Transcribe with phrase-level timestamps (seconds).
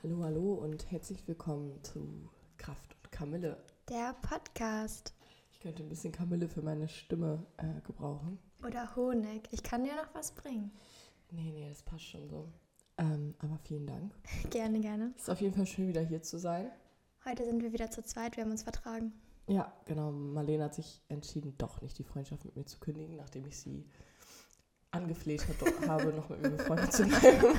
[0.00, 3.56] Hallo, hallo und herzlich willkommen zu Kraft und Kamille.
[3.88, 5.12] Der Podcast.
[5.50, 8.38] Ich könnte ein bisschen Kamille für meine Stimme äh, gebrauchen.
[8.64, 9.48] Oder Honig.
[9.50, 10.70] Ich kann dir noch was bringen.
[11.32, 12.48] Nee, nee, das passt schon so.
[12.96, 14.14] Ähm, aber vielen Dank.
[14.50, 15.14] Gerne, gerne.
[15.16, 16.70] Ist auf jeden Fall schön, wieder hier zu sein.
[17.24, 18.36] Heute sind wir wieder zu zweit.
[18.36, 19.12] Wir haben uns vertragen.
[19.48, 20.12] Ja, genau.
[20.12, 23.84] Marlene hat sich entschieden, doch nicht die Freundschaft mit mir zu kündigen, nachdem ich sie
[24.92, 25.56] angefleht hat,
[25.88, 27.48] habe, noch mit mir befreundet zu bleiben.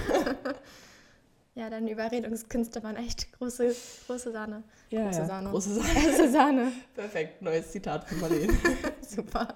[1.55, 3.75] Ja, deine Überredungskünste waren echt große,
[4.07, 4.63] große Sahne.
[4.89, 5.49] Ja, Große ja, Sahne.
[5.49, 5.89] Große Sahne.
[5.93, 6.71] Große Sahne.
[6.93, 8.53] Perfekt, neues Zitat von Marlene.
[9.01, 9.55] Super.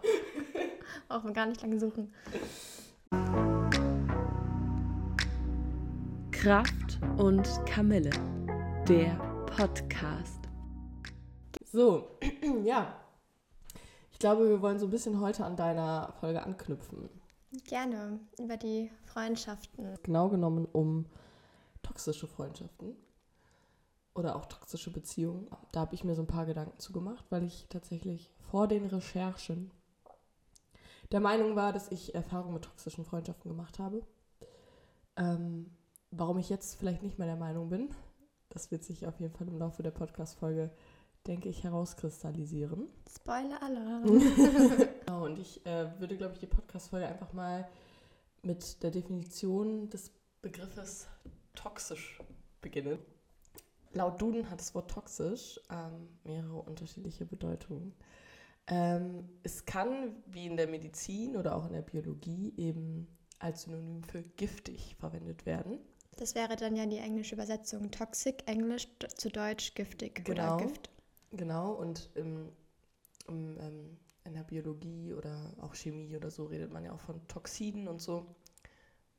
[1.08, 2.14] Auch gar nicht lange suchen.
[6.32, 8.10] Kraft und Kamille,
[8.88, 9.16] der
[9.46, 10.42] Podcast.
[11.72, 12.18] So,
[12.66, 13.00] ja.
[14.12, 17.10] Ich glaube, wir wollen so ein bisschen heute an deiner Folge anknüpfen.
[17.68, 19.98] Gerne über die Freundschaften.
[20.04, 21.06] Genau genommen um
[21.84, 22.96] toxische Freundschaften
[24.16, 25.48] oder auch toxische Beziehungen.
[25.72, 28.86] Da habe ich mir so ein paar Gedanken zu gemacht, weil ich tatsächlich vor den
[28.86, 29.72] Recherchen
[31.12, 34.02] der Meinung war, dass ich Erfahrungen mit toxischen Freundschaften gemacht habe.
[35.16, 35.70] Ähm,
[36.10, 37.90] warum ich jetzt vielleicht nicht mehr der Meinung bin,
[38.50, 40.72] das wird sich auf jeden Fall im Laufe der Podcast-Folge,
[41.28, 42.88] denke ich, herauskristallisieren.
[43.10, 44.06] Spoiler-Alarm.
[45.06, 47.70] Genau, und ich äh, würde, glaube ich, die Podcast-Folge einfach mal
[48.42, 51.08] mit der Definition des Begriffes
[51.56, 52.20] toxisch
[52.62, 53.00] beginnen.
[53.94, 57.94] Laut Duden hat das Wort toxisch ähm, mehrere unterschiedliche Bedeutungen.
[58.68, 63.08] Ähm, es kann, wie in der Medizin oder auch in der Biologie, eben
[63.40, 65.80] als Synonym für giftig verwendet werden.
[66.18, 67.92] Das wäre dann ja die englische Übersetzung.
[67.92, 70.56] Toxic, Englisch zu Deutsch giftig Genau.
[70.56, 70.90] oder Gift.
[71.32, 72.50] Genau, und im,
[73.28, 77.28] im, ähm, in der Biologie oder auch Chemie oder so redet man ja auch von
[77.28, 78.26] Toxiden und so,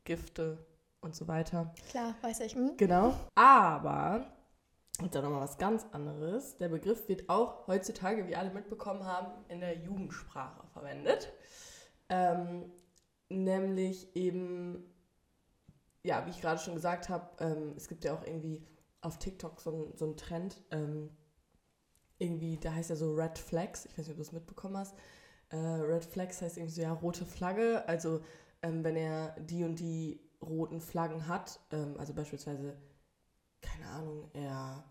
[0.04, 0.64] Gifte
[1.04, 1.72] und so weiter.
[1.90, 2.54] Klar, weiß ich.
[2.54, 2.76] Hm?
[2.76, 3.14] Genau.
[3.34, 4.26] Aber,
[5.00, 9.32] und dann nochmal was ganz anderes, der Begriff wird auch heutzutage, wie alle mitbekommen haben,
[9.48, 11.32] in der Jugendsprache verwendet.
[12.08, 12.72] Ähm,
[13.28, 14.84] nämlich eben,
[16.02, 18.66] ja, wie ich gerade schon gesagt habe, ähm, es gibt ja auch irgendwie
[19.00, 21.10] auf TikTok so, ein, so einen Trend, ähm,
[22.18, 24.96] irgendwie, da heißt ja so Red Flags, ich weiß nicht, ob du es mitbekommen hast.
[25.50, 28.20] Äh, Red Flags heißt irgendwie so, ja, rote Flagge, also
[28.62, 32.76] ähm, wenn er die und die roten Flaggen hat, ähm, also beispielsweise,
[33.60, 34.84] keine Ahnung, er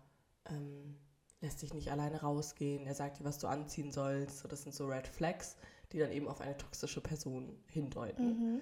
[0.46, 0.96] ähm,
[1.40, 4.74] lässt dich nicht alleine rausgehen, er sagt dir, was du anziehen sollst, so, das sind
[4.74, 5.56] so Red Flags,
[5.92, 8.26] die dann eben auf eine toxische Person hindeuten.
[8.26, 8.60] Mhm.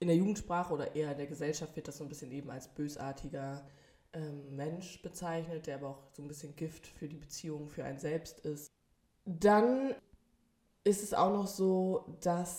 [0.00, 2.68] In der Jugendsprache oder eher in der Gesellschaft wird das so ein bisschen eben als
[2.68, 3.66] bösartiger
[4.12, 7.98] ähm, Mensch bezeichnet, der aber auch so ein bisschen Gift für die Beziehung, für einen
[7.98, 8.70] selbst ist.
[9.24, 9.94] Dann
[10.84, 12.58] ist es auch noch so, dass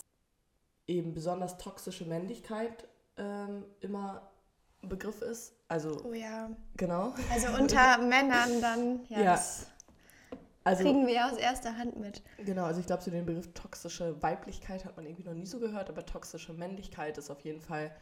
[0.86, 4.30] eben besonders toxische Männlichkeit ähm, immer
[4.82, 5.54] ein Begriff ist.
[5.68, 6.50] Also, Oh ja.
[6.76, 7.14] genau.
[7.28, 9.32] Also unter Männern dann, ja, Ja.
[9.32, 9.66] das
[10.64, 12.22] Also, kriegen wir ja aus erster Hand mit.
[12.38, 15.58] genau, also ich glaube, so den Begriff toxische Weiblichkeit hat man irgendwie noch nie so
[15.60, 17.94] gehört, aber toxische Männlichkeit ist auf jeden Fall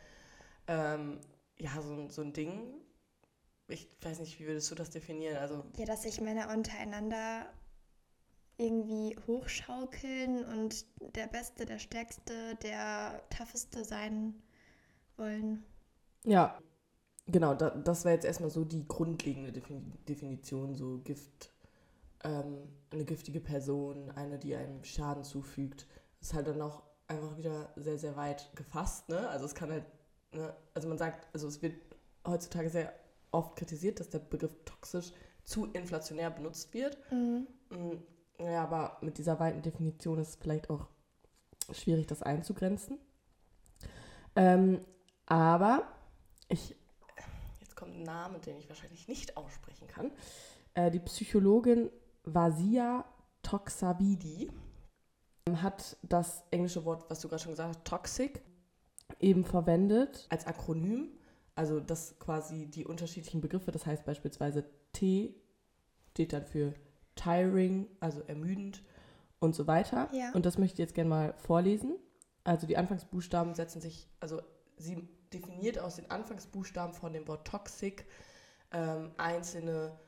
[0.68, 1.20] ähm,
[1.58, 2.74] ja, so, ein- so ein Ding.
[3.68, 5.36] Ich weiß nicht, wie würdest du das definieren?
[5.38, 7.46] Also, Ja, dass sich Männer untereinander
[8.56, 10.86] irgendwie hochschaukeln und
[11.16, 14.34] der Beste, der Stärkste, der Tougheste sein
[15.18, 15.64] wollen.
[16.24, 16.58] Ja,
[17.26, 21.52] genau, da, das wäre jetzt erstmal so die grundlegende Defin Definition, so Gift,
[22.24, 25.86] ähm, eine giftige Person, eine, die einem Schaden zufügt.
[26.20, 29.28] Das ist halt dann auch einfach wieder sehr, sehr weit gefasst, ne?
[29.28, 29.84] Also es kann halt,
[30.32, 30.54] ne?
[30.74, 31.74] also man sagt, also es wird
[32.26, 32.92] heutzutage sehr
[33.30, 35.12] oft kritisiert, dass der Begriff toxisch
[35.44, 36.98] zu inflationär benutzt wird.
[37.10, 37.46] Mhm.
[37.70, 40.88] Mm, Ja, aber mit dieser weiten Definition ist es vielleicht auch
[41.72, 42.98] schwierig, das einzugrenzen.
[44.36, 44.80] Ähm,
[45.26, 45.86] aber
[46.48, 46.76] ich,
[47.60, 50.10] jetzt kommt ein Name, den ich wahrscheinlich nicht aussprechen kann.
[50.74, 51.90] Äh, die Psychologin
[52.24, 53.04] Vasia
[53.42, 54.50] Toxavidi
[55.56, 58.42] hat das englische Wort, was du gerade schon gesagt hast, toxic,
[59.20, 61.10] eben verwendet als Akronym.
[61.54, 65.34] Also das quasi die unterschiedlichen Begriffe, das heißt beispielsweise T
[66.10, 66.74] steht dann für
[67.16, 68.82] tiring, also ermüdend
[69.40, 70.08] und so weiter.
[70.12, 70.32] Ja.
[70.32, 71.96] Und das möchte ich jetzt gerne mal vorlesen.
[72.44, 74.40] Also die Anfangsbuchstaben setzen sich, also
[74.76, 78.06] sie definiert aus den Anfangsbuchstaben von dem Wort toxic
[78.72, 79.98] ähm, einzelne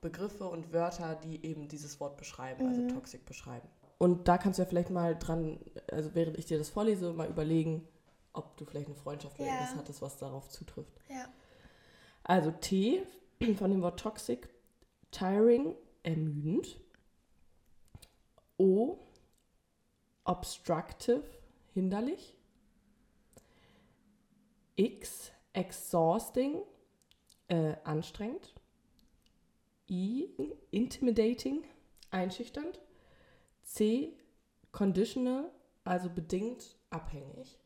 [0.00, 2.88] Begriffe und Wörter, die eben dieses Wort beschreiben, also Mhm.
[2.88, 3.68] toxic beschreiben.
[3.98, 5.60] Und da kannst du ja vielleicht mal dran,
[5.90, 7.86] also während ich dir das vorlese, mal überlegen,
[8.32, 9.54] ob du vielleicht eine Freundschaft oder Ja.
[9.54, 10.92] irgendwas hattest, was darauf zutrifft.
[11.08, 11.28] Ja.
[12.24, 13.02] Also T
[13.58, 14.48] von dem Wort toxic,
[15.12, 16.80] tiring, ermüdend.
[18.58, 18.98] O,
[20.24, 21.22] obstructive,
[21.74, 22.34] hinderlich.
[24.76, 26.62] X, exhausting,
[27.48, 28.54] Äh, anstrengend.
[29.90, 30.30] I.
[30.70, 31.64] Intimidating.
[32.10, 32.80] Einschüchternd.
[33.62, 34.16] C.
[34.70, 35.50] Conditional,
[35.84, 37.58] also bedingt abhängig.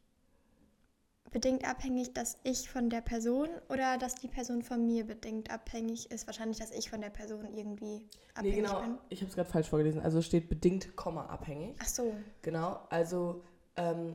[1.31, 6.11] Bedingt abhängig, dass ich von der Person oder dass die Person von mir bedingt abhängig
[6.11, 6.27] ist.
[6.27, 8.03] Wahrscheinlich, dass ich von der Person irgendwie
[8.35, 8.81] abhängig nee, genau.
[8.81, 8.99] bin.
[9.09, 10.01] Ich habe es gerade falsch vorgelesen.
[10.01, 11.77] Also steht bedingt, Komma, abhängig.
[11.81, 12.15] Ach so.
[12.43, 12.81] Genau.
[12.91, 13.43] Also
[13.77, 14.15] ähm,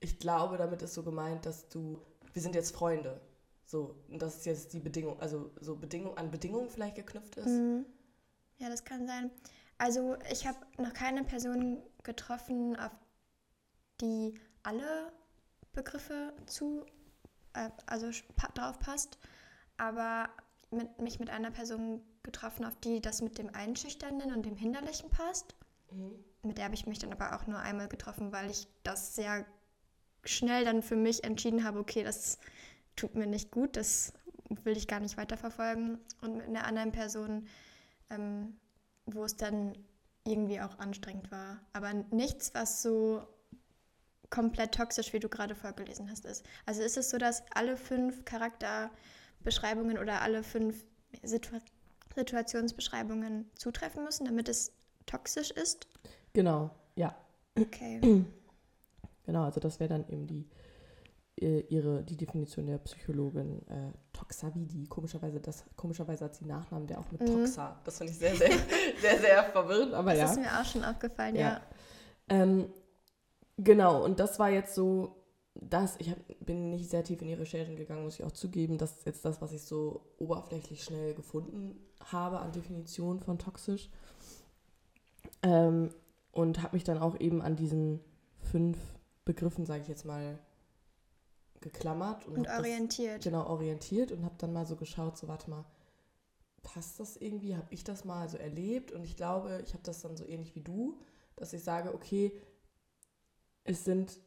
[0.00, 1.98] ich glaube, damit ist so gemeint, dass du,
[2.34, 3.20] wir sind jetzt Freunde.
[3.64, 7.46] So, und das ist jetzt die Bedingung, also so Bedingung an Bedingungen vielleicht geknüpft ist.
[7.46, 7.86] Mhm.
[8.58, 9.30] Ja, das kann sein.
[9.78, 12.92] Also ich habe noch keine Person getroffen, auf
[14.00, 15.12] die alle
[15.72, 16.84] Begriffe zu,
[17.54, 18.10] äh, also
[18.54, 19.18] drauf passt,
[19.76, 20.28] aber
[20.70, 25.10] mit, mich mit einer Person getroffen, auf die das mit dem Einschüchternden und dem Hinderlichen
[25.10, 25.54] passt.
[25.90, 26.24] Mhm.
[26.42, 29.46] Mit der habe ich mich dann aber auch nur einmal getroffen, weil ich das sehr
[30.24, 32.38] schnell dann für mich entschieden habe, okay, das
[32.96, 34.12] tut mir nicht gut, das
[34.62, 35.98] will ich gar nicht weiterverfolgen.
[36.20, 37.46] Und mit einer anderen Person,
[38.10, 38.56] ähm,
[39.06, 39.76] wo es dann
[40.26, 41.60] irgendwie auch anstrengend war.
[41.72, 43.26] Aber nichts, was so
[44.30, 46.44] komplett toxisch, wie du gerade vorgelesen hast, ist.
[46.66, 50.84] Also ist es so, dass alle fünf Charakterbeschreibungen oder alle fünf
[51.22, 51.56] Situ
[52.16, 54.72] Situationsbeschreibungen zutreffen müssen, damit es
[55.04, 55.88] toxisch ist?
[56.32, 57.16] Genau, ja.
[57.58, 58.24] Okay.
[59.24, 60.48] Genau, also das wäre dann eben die,
[61.40, 64.86] äh, ihre, die Definition der Psychologin äh, Toxavidi.
[64.86, 67.26] Komischerweise, das, komischerweise hat sie einen Nachnamen, der auch mit Mhm.
[67.26, 67.80] Toxa.
[67.84, 68.50] Das finde ich sehr, sehr,
[69.00, 70.30] sehr, sehr verwirrend, aber Das ja.
[70.30, 71.40] ist mir auch schon aufgefallen, Ja.
[71.40, 71.60] ja.
[72.28, 72.68] Ähm,
[73.56, 75.16] genau, und das war jetzt so,
[75.54, 78.76] das, ich hab, bin nicht sehr tief in die Recherchen gegangen, muss ich auch zugeben.
[78.78, 83.88] Das ist jetzt das, was ich so oberflächlich schnell gefunden habe an Definition von toxisch.
[85.42, 85.90] Ähm,
[86.32, 88.00] und habe mich dann auch eben an diesen
[88.40, 88.76] fünf
[89.24, 90.38] Begriffen, sage ich jetzt mal,
[91.60, 93.22] geklammert und, Und hab das- orientiert.
[93.22, 95.64] genau orientiert und habe dann mal so geschaut, so warte mal,
[96.62, 97.56] passt das irgendwie?
[97.56, 98.92] Habe ich das mal so erlebt?
[98.92, 100.98] Und ich glaube, ich habe das dann so ähnlich wie du,
[101.36, 102.38] dass ich sage, okay,
[103.64, 104.18] es sind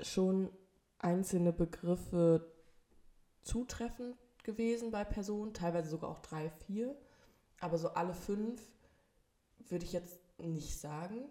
[0.00, 0.50] schon
[0.98, 2.52] einzelne Begriffe
[3.42, 6.94] zutreffend gewesen bei Personen, teilweise sogar auch drei, vier,
[7.60, 8.60] aber so alle fünf
[9.68, 11.24] würde ich jetzt nicht sagen.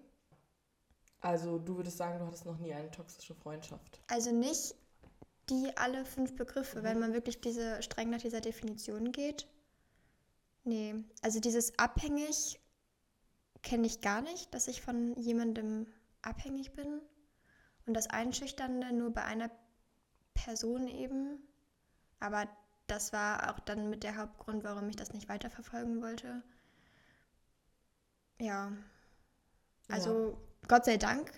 [1.22, 4.02] Also du würdest sagen, du hattest noch nie eine toxische Freundschaft.
[4.08, 4.76] Also nicht
[5.50, 6.84] die alle fünf Begriffe, Mhm.
[6.84, 9.48] wenn man wirklich diese streng nach dieser Definition geht.
[10.64, 12.60] Nee, also dieses abhängig
[13.64, 15.88] kenne ich gar nicht, dass ich von jemandem
[16.22, 17.02] abhängig bin.
[17.86, 19.50] Und das Einschüchternde nur bei einer
[20.34, 21.40] Person eben.
[22.20, 22.48] Aber
[22.88, 26.44] das war auch dann mit der Hauptgrund, warum ich das nicht weiterverfolgen wollte.
[28.40, 28.72] Ja,
[29.88, 31.31] also Gott sei Dank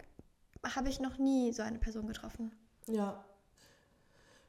[0.75, 2.51] habe ich noch nie so eine Person getroffen.
[2.87, 3.23] Ja.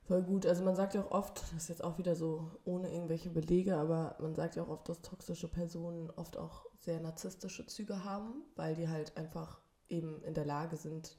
[0.06, 0.44] Voll gut.
[0.44, 3.76] Also man sagt ja auch oft, das ist jetzt auch wieder so ohne irgendwelche Belege,
[3.76, 8.42] aber man sagt ja auch oft, dass toxische Personen oft auch sehr narzisstische Züge haben,
[8.54, 11.16] weil die halt einfach eben in der Lage sind,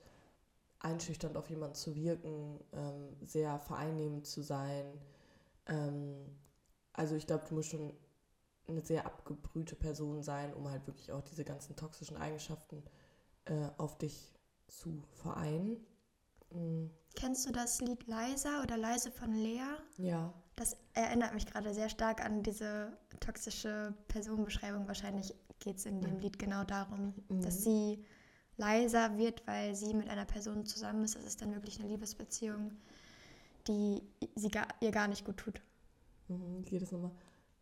[0.79, 4.85] einschüchternd auf jemanden zu wirken, ähm, sehr vereinnehmend zu sein.
[5.65, 6.37] Ähm,
[6.93, 7.91] also ich glaube, du musst schon
[8.67, 13.04] eine sehr abgebrühte Person sein, um halt wirklich auch diese ganzen toxischen Eigenschaften äh,
[13.77, 14.33] auf dich
[14.67, 15.77] zu vereinen.
[16.51, 19.61] Mm, Kennst du das Lied Leiser oder Leise von Lea?
[19.97, 24.87] Ja, Das erinnert mich gerade sehr stark an diese toxische Personenbeschreibung.
[24.87, 26.19] Wahrscheinlich geht es in dem Mhm.
[26.19, 27.41] Lied genau darum, Mhm.
[27.41, 28.03] dass sie
[28.57, 31.15] leiser wird, weil sie mit einer Person zusammen ist.
[31.15, 32.71] Das ist dann wirklich eine Liebesbeziehung,
[33.67, 34.01] die
[34.35, 35.61] sie gar, ihr gar nicht gut tut.
[36.29, 37.11] Mhm, geht es nochmal.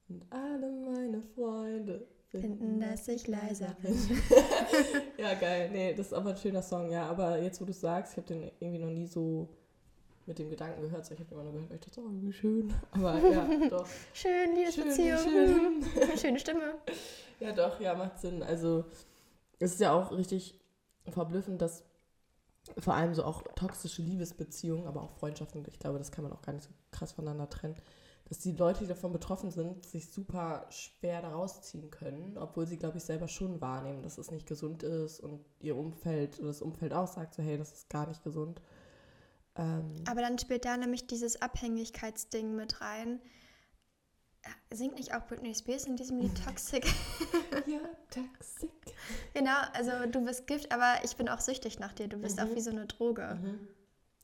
[0.09, 2.05] Und alle meine Freunde
[2.41, 3.95] Finden, dass ich leiser bin.
[5.17, 5.69] ja, geil.
[5.71, 7.07] Nee, das ist aber ein schöner Song, ja.
[7.07, 9.47] Aber jetzt, wo du sagst, ich habe den irgendwie noch nie so
[10.25, 11.05] mit dem Gedanken gehört.
[11.05, 12.73] So, ich habe immer nur gehört, ich dachte, oh, wie schön.
[12.91, 13.87] Aber ja, doch.
[14.13, 15.19] Schön, Liebesbeziehung.
[15.19, 16.17] Schön, schön.
[16.17, 16.75] Schöne Stimme.
[17.39, 18.41] Ja, doch, ja, macht Sinn.
[18.41, 18.85] Also,
[19.59, 20.59] es ist ja auch richtig
[21.07, 21.83] verblüffend, dass
[22.79, 26.41] vor allem so auch toxische Liebesbeziehungen, aber auch Freundschaften, ich glaube, das kann man auch
[26.41, 27.75] gar nicht so krass voneinander trennen,
[28.25, 32.77] dass die Leute, die davon betroffen sind, sich super schwer da rausziehen können, obwohl sie,
[32.77, 36.61] glaube ich, selber schon wahrnehmen, dass es nicht gesund ist und ihr Umfeld oder das
[36.61, 38.61] Umfeld auch sagt so, hey, das ist gar nicht gesund.
[39.55, 43.21] Ähm, Aber dann spielt da nämlich dieses Abhängigkeitsding mit rein.
[44.71, 46.85] Singt nicht auch Britney Spears in diesem Lied Toxic?
[47.65, 48.71] ja, toxic.
[49.33, 52.07] genau, also du bist Gift, aber ich bin auch süchtig nach dir.
[52.09, 52.43] Du bist Mhm.
[52.43, 53.39] auch wie so eine Droge.
[53.41, 53.67] Mhm.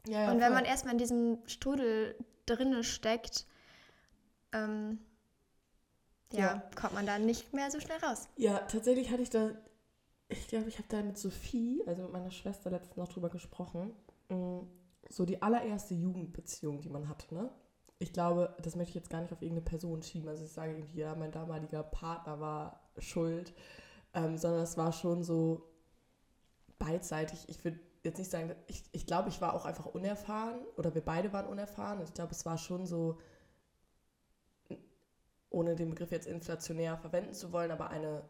[0.07, 0.55] Ja, ja, Und wenn voll.
[0.55, 2.15] man erstmal in diesem Strudel
[2.45, 3.45] drinne steckt,
[4.53, 4.99] ähm,
[6.31, 6.63] ja, Ja.
[6.75, 8.27] kommt man da nicht mehr so schnell raus.
[8.35, 9.51] Ja, tatsächlich hatte ich da,
[10.29, 13.93] ich glaube, ich habe da mit Sophie, also mit meiner Schwester letztens noch drüber gesprochen.
[14.29, 14.59] Mm,
[15.09, 17.49] So die allererste Jugendbeziehung, die man hatte, ne?
[17.99, 20.29] ich glaube, das möchte ich jetzt gar nicht auf irgendeine Person schieben.
[20.29, 23.53] Also ich sage irgendwie, ja, mein damaliger Partner war schuld,
[24.13, 25.65] ähm, sondern es war schon so
[26.77, 27.47] beidseitig.
[27.49, 31.03] Ich würde jetzt nicht sagen, ich, ich glaube, ich war auch einfach unerfahren oder wir
[31.03, 31.99] beide waren unerfahren.
[31.99, 33.17] Und ich glaube, es war schon so,
[35.49, 38.23] ohne den Begriff jetzt inflationär verwenden zu wollen, aber eine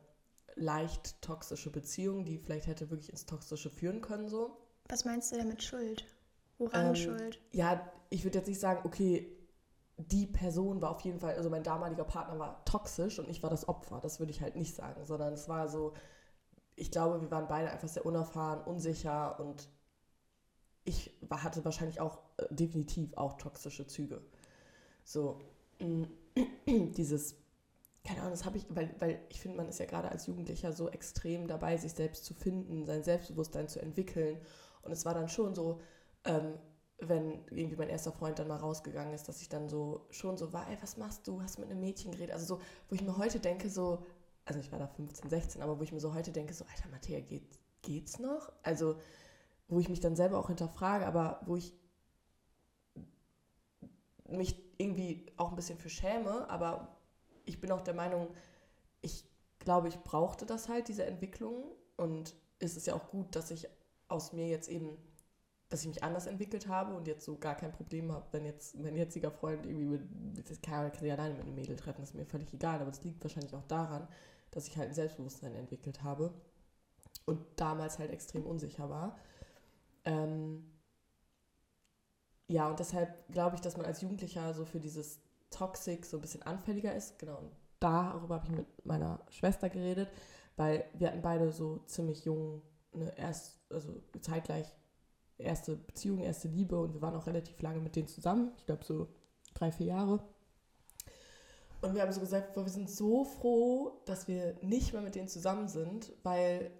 [0.56, 4.58] leicht toxische Beziehung, die vielleicht hätte wirklich ins Toxische führen können so.
[4.88, 6.06] Was meinst du damit Schuld?
[6.58, 7.40] Woran ähm, Schuld?
[7.52, 9.36] Ja, ich würde jetzt nicht sagen, okay,
[9.98, 13.50] die Person war auf jeden Fall, also mein damaliger Partner war toxisch und ich war
[13.50, 14.00] das Opfer.
[14.02, 15.94] Das würde ich halt nicht sagen, sondern es war so,
[16.76, 19.70] ich glaube, wir waren beide einfach sehr unerfahren, unsicher und
[20.86, 24.22] ich war, hatte wahrscheinlich auch äh, definitiv auch toxische Züge.
[25.04, 25.40] So,
[25.80, 26.04] mm,
[26.68, 27.36] dieses,
[28.04, 30.74] keine Ahnung, das habe ich, weil, weil ich finde, man ist ja gerade als Jugendlicher
[30.74, 34.40] so extrem dabei, sich selbst zu finden, sein Selbstbewusstsein zu entwickeln.
[34.82, 35.80] Und es war dann schon so,
[36.26, 36.54] ähm,
[37.00, 40.52] wenn irgendwie mein erster Freund dann mal rausgegangen ist, dass ich dann so schon so
[40.52, 41.42] war, ey, was machst du?
[41.42, 42.34] Hast mit einem Mädchen geredet?
[42.34, 44.04] Also so, wo ich mir heute denke, so,
[44.46, 46.90] also ich war da 15, 16, aber wo ich mir so heute denke, so, Alter,
[46.90, 48.52] Matthäa, geht, geht's noch?
[48.64, 48.98] Also,
[49.68, 51.74] wo ich mich dann selber auch hinterfrage, aber wo ich
[54.28, 56.98] mich irgendwie auch ein bisschen für schäme, aber
[57.46, 58.30] ich bin auch der Meinung,
[59.02, 59.26] ich
[59.60, 61.64] glaube, ich brauchte das halt, diese Entwicklung.
[61.98, 63.68] Und es ist ja auch gut, dass ich
[64.08, 64.98] aus mir jetzt eben
[65.70, 68.76] dass ich mich anders entwickelt habe und jetzt so gar kein Problem habe, wenn jetzt
[68.76, 72.10] mein jetziger Freund irgendwie mit, das kann, kann sich alleine mit einem Mädel treffen, das
[72.10, 74.08] ist mir völlig egal, aber das liegt wahrscheinlich auch daran,
[74.50, 76.34] dass ich halt ein Selbstbewusstsein entwickelt habe
[77.26, 79.16] und damals halt extrem unsicher war.
[80.06, 80.66] Ähm
[82.50, 86.22] ja, und deshalb glaube ich, dass man als Jugendlicher so für dieses Toxic so ein
[86.22, 87.20] bisschen anfälliger ist.
[87.20, 90.10] Genau, und darüber habe ich mit meiner Schwester geredet,
[90.58, 94.66] weil wir hatten beide so ziemlich jung, ne, erst, also zeitgleich
[95.38, 98.52] erste Beziehung, erste Liebe und wir waren auch relativ lange mit denen zusammen.
[98.58, 99.08] Ich glaube so
[99.54, 100.20] drei, vier Jahre.
[101.82, 105.30] Und wir haben so gesagt, wir sind so froh, dass wir nicht mehr mit denen
[105.30, 106.72] zusammen sind, weil,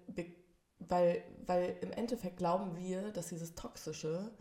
[0.80, 4.32] weil, weil im Endeffekt glauben wir, dass dieses Toxische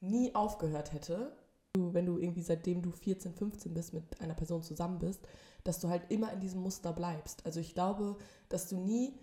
[0.00, 1.36] nie aufgehört hätte.
[1.76, 5.20] Wenn du irgendwie seitdem du 14, 15 bist mit einer Person zusammen bist,
[5.64, 7.44] dass du halt immer in diesem Muster bleibst.
[7.44, 8.16] Also ich glaube,
[8.48, 9.14] dass du nie,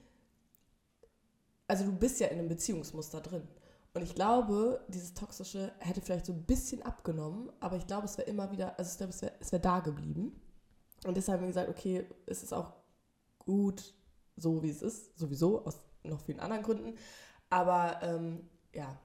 [1.67, 3.47] also du bist ja in einem Beziehungsmuster drin.
[3.93, 8.17] Und ich glaube, dieses Toxische hätte vielleicht so ein bisschen abgenommen, aber ich glaube, es
[8.17, 10.39] wäre immer wieder, also ich glaube, es wäre wär da geblieben.
[11.05, 12.73] Und deshalb haben wir gesagt, okay, es ist auch
[13.39, 13.93] gut,
[14.35, 16.97] so wie es ist, sowieso, aus noch vielen anderen Gründen.
[17.49, 18.99] Aber ähm, ja.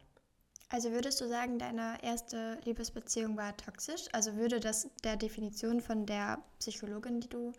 [0.70, 4.06] Also würdest du sagen, deine erste Liebesbeziehung war toxisch?
[4.12, 7.52] Also würde das der Definition von der Psychologin, die du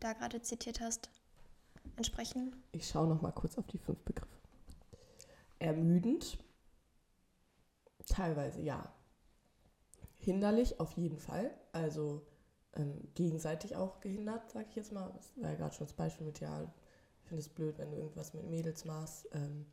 [0.00, 1.10] da gerade zitiert hast,
[1.96, 2.62] entsprechen?
[2.72, 4.36] Ich schaue noch mal kurz auf die fünf Begriffe.
[5.58, 6.38] Ermüdend,
[8.08, 8.92] Teilweise ja.
[10.16, 11.50] Hinderlich auf jeden Fall.
[11.72, 12.26] Also
[12.74, 15.12] ähm, gegenseitig auch gehindert, sag ich jetzt mal.
[15.14, 17.98] Das war ja gerade schon das Beispiel mit, ja, ich finde es blöd, wenn du
[17.98, 19.28] irgendwas mit Mädels machst.
[19.32, 19.66] Ähm,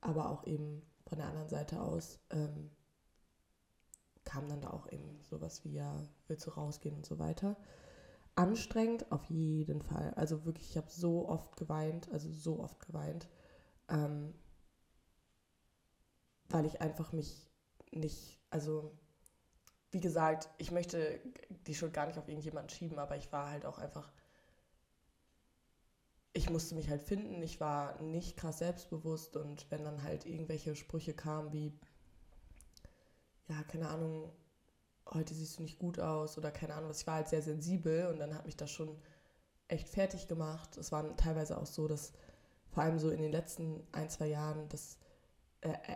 [0.00, 0.82] aber auch eben
[1.14, 2.72] von der anderen Seite aus ähm,
[4.24, 7.56] kam dann da auch eben sowas wie, ja, willst du rausgehen und so weiter.
[8.34, 10.12] Anstrengend auf jeden Fall.
[10.14, 13.28] Also wirklich, ich habe so oft geweint, also so oft geweint.
[13.88, 14.34] Ähm,
[16.48, 17.48] weil ich einfach mich
[17.92, 18.98] nicht, also
[19.92, 21.20] wie gesagt, ich möchte
[21.68, 24.12] die Schuld gar nicht auf irgendjemanden schieben, aber ich war halt auch einfach,
[26.34, 30.74] ich musste mich halt finden, ich war nicht krass selbstbewusst und wenn dann halt irgendwelche
[30.74, 31.72] Sprüche kamen wie,
[33.48, 34.32] ja, keine Ahnung,
[35.06, 38.18] heute siehst du nicht gut aus oder keine Ahnung, ich war halt sehr sensibel und
[38.18, 39.00] dann hat mich das schon
[39.68, 40.76] echt fertig gemacht.
[40.76, 42.12] Es war teilweise auch so, dass
[42.70, 44.98] vor allem so in den letzten ein, zwei Jahren, dass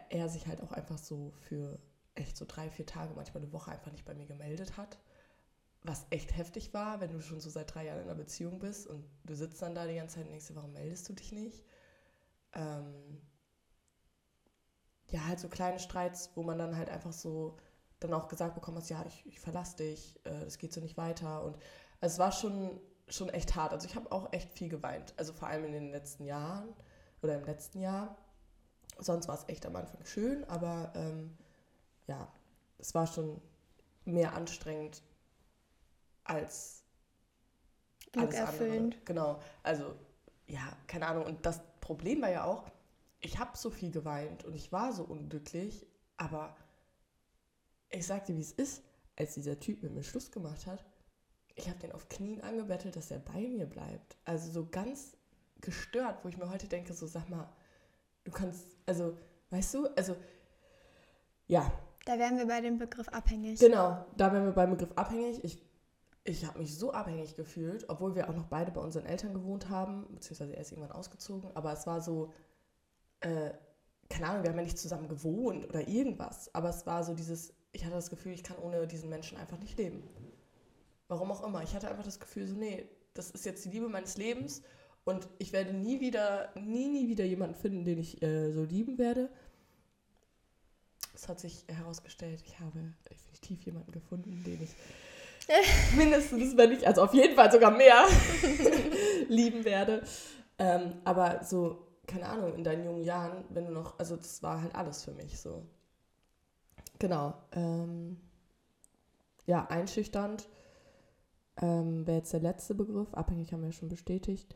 [0.09, 1.79] er sich halt auch einfach so für
[2.15, 4.99] echt so drei, vier Tage, manchmal eine Woche einfach nicht bei mir gemeldet hat.
[5.83, 8.87] Was echt heftig war, wenn du schon so seit drei Jahren in einer Beziehung bist
[8.87, 11.65] und du sitzt dann da die ganze Zeit und denkst, warum meldest du dich nicht?
[12.53, 13.21] Ähm
[15.11, 17.57] ja, halt so kleine Streits, wo man dann halt einfach so
[18.01, 20.97] dann auch gesagt bekommen hat, ja, ich, ich verlasse dich, äh, das geht so nicht
[20.97, 21.43] weiter.
[21.45, 21.59] Und
[22.01, 23.73] es war schon, schon echt hart.
[23.73, 25.15] Also ich habe auch echt viel geweint.
[25.17, 26.75] Also vor allem in den letzten Jahren
[27.23, 28.17] oder im letzten Jahr.
[28.99, 31.37] Sonst war es echt am Anfang schön, aber ähm,
[32.07, 32.33] ja,
[32.79, 33.41] es war schon
[34.05, 35.03] mehr anstrengend
[36.29, 36.85] als
[38.17, 38.91] alles andere.
[39.05, 39.95] Genau, also
[40.47, 41.27] ja, keine Ahnung.
[41.27, 42.65] Und das Problem war ja auch,
[43.21, 46.57] ich habe so viel geweint und ich war so unglücklich, aber
[47.91, 48.83] ich sagte, wie es ist,
[49.17, 50.85] als dieser Typ mit mir Schluss gemacht hat,
[51.55, 54.17] ich habe den auf Knien angebettelt, dass er bei mir bleibt.
[54.25, 55.17] Also so ganz
[55.61, 57.53] gestört, wo ich mir heute denke, so sag mal,
[58.25, 59.19] du kannst, also,
[59.51, 60.17] weißt du, also,
[61.47, 61.73] ja.
[62.05, 63.59] Da wären wir bei dem Begriff abhängig.
[63.59, 65.43] Genau, da wären wir beim Begriff abhängig.
[65.43, 65.61] Ich,
[66.29, 69.71] ich habe mich so abhängig gefühlt, obwohl wir auch noch beide bei unseren Eltern gewohnt
[69.71, 72.33] haben, beziehungsweise er ist irgendwann ausgezogen, aber es war so,
[73.21, 73.51] äh,
[74.11, 77.55] keine Ahnung, wir haben ja nicht zusammen gewohnt oder irgendwas, aber es war so dieses,
[77.73, 80.03] ich hatte das Gefühl, ich kann ohne diesen Menschen einfach nicht leben.
[81.09, 81.63] Warum auch immer.
[81.63, 84.63] Ich hatte einfach das Gefühl, so, nee, das ist jetzt die Liebe meines Lebens
[85.05, 88.99] und ich werde nie wieder, nie, nie wieder jemanden finden, den ich äh, so lieben
[88.99, 89.31] werde.
[91.15, 94.71] Es hat sich herausgestellt, ich habe definitiv jemanden gefunden, den ich
[95.97, 98.05] mindestens, wenn nicht, also auf jeden Fall sogar mehr
[99.29, 100.03] lieben werde.
[100.59, 104.61] Ähm, aber so, keine Ahnung, in deinen jungen Jahren, wenn du noch, also das war
[104.61, 105.67] halt alles für mich so.
[106.99, 107.35] Genau.
[107.53, 108.21] Ähm,
[109.47, 110.49] ja, einschüchternd
[111.61, 113.13] ähm, wäre jetzt der letzte Begriff.
[113.15, 114.55] Abhängig haben wir ja schon bestätigt.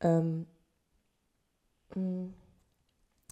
[0.00, 0.46] Ähm,
[1.94, 2.28] mh,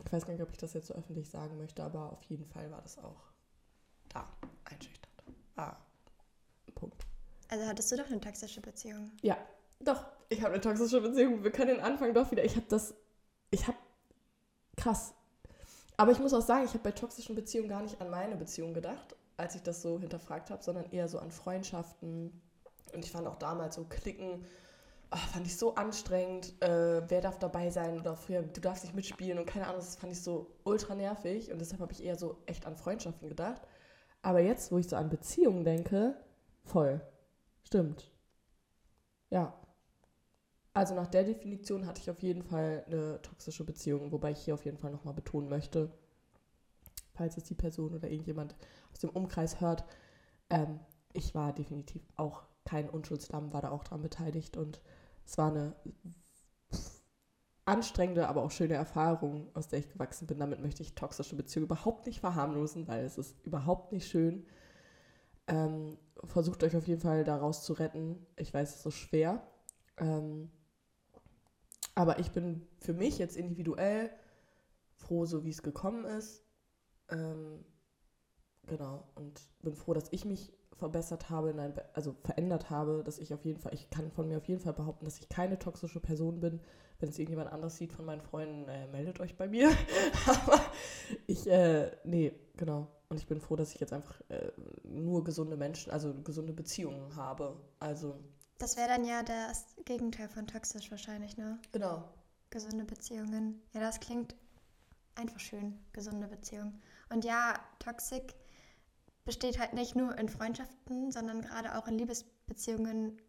[0.04, 2.46] ich weiß gar nicht, ob ich das jetzt so öffentlich sagen möchte, aber auf jeden
[2.46, 3.22] Fall war das auch
[4.08, 4.24] da
[4.64, 5.36] einschüchternd.
[5.56, 5.76] Ah.
[7.48, 9.10] Also hattest du doch eine toxische Beziehung.
[9.22, 9.36] Ja,
[9.80, 10.04] doch.
[10.28, 11.42] Ich habe eine toxische Beziehung.
[11.42, 12.44] Wir können den Anfang doch wieder.
[12.44, 12.94] Ich habe das.
[13.50, 13.78] Ich habe.
[14.76, 15.14] Krass.
[15.96, 18.72] Aber ich muss auch sagen, ich habe bei toxischen Beziehungen gar nicht an meine Beziehung
[18.72, 22.40] gedacht, als ich das so hinterfragt habe, sondern eher so an Freundschaften.
[22.92, 24.44] Und ich fand auch damals so Klicken,
[25.10, 26.54] oh, fand ich so anstrengend.
[26.62, 27.98] Äh, wer darf dabei sein?
[27.98, 31.50] Oder früher, du darfst nicht mitspielen und keine Ahnung, das fand ich so ultra nervig.
[31.50, 33.62] Und deshalb habe ich eher so echt an Freundschaften gedacht.
[34.22, 36.14] Aber jetzt, wo ich so an Beziehungen denke,
[36.62, 37.00] voll.
[37.68, 38.10] Stimmt.
[39.28, 39.52] Ja.
[40.72, 44.54] Also nach der Definition hatte ich auf jeden Fall eine toxische Beziehung, wobei ich hier
[44.54, 45.92] auf jeden Fall nochmal betonen möchte,
[47.12, 48.56] falls es die Person oder irgendjemand
[48.90, 49.84] aus dem Umkreis hört,
[50.48, 50.80] ähm,
[51.12, 54.80] ich war definitiv auch kein Unschuldslamm, war da auch dran beteiligt und
[55.26, 55.76] es war eine
[57.66, 60.38] anstrengende, aber auch schöne Erfahrung, aus der ich gewachsen bin.
[60.38, 64.46] Damit möchte ich toxische Beziehungen überhaupt nicht verharmlosen, weil es ist überhaupt nicht schön.
[65.48, 68.26] Ähm, versucht euch auf jeden Fall daraus zu retten.
[68.36, 69.42] Ich weiß, es ist schwer.
[69.98, 70.50] Ähm,
[71.94, 74.10] aber ich bin für mich jetzt individuell
[74.94, 76.44] froh, so wie es gekommen ist.
[77.10, 77.64] Ähm,
[78.66, 79.08] genau.
[79.14, 83.44] Und bin froh, dass ich mich verbessert habe, ein, also verändert habe, dass ich auf
[83.44, 86.40] jeden Fall, ich kann von mir auf jeden Fall behaupten, dass ich keine toxische Person
[86.40, 86.60] bin.
[87.00, 89.70] Wenn es irgendjemand anders sieht von meinen Freunden, äh, meldet euch bei mir.
[90.26, 90.60] Aber
[91.26, 92.88] ich, äh, nee, genau.
[93.10, 94.52] Und ich bin froh, dass ich jetzt einfach äh,
[94.84, 97.58] nur gesunde Menschen, also gesunde Beziehungen habe.
[97.80, 98.18] Also.
[98.58, 101.58] Das wäre dann ja das Gegenteil von toxisch wahrscheinlich, ne?
[101.72, 102.04] Genau.
[102.50, 103.62] Gesunde Beziehungen.
[103.72, 104.34] Ja, das klingt
[105.14, 106.80] einfach schön, gesunde Beziehungen.
[107.08, 108.34] Und ja, Toxik
[109.24, 113.20] besteht halt nicht nur in Freundschaften, sondern gerade auch in Liebesbeziehungen,